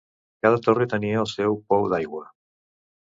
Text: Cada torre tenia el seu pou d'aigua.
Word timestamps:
Cada 0.45 0.61
torre 0.67 0.87
tenia 0.95 1.19
el 1.25 1.29
seu 1.33 1.59
pou 1.75 1.87
d'aigua. 1.93 2.25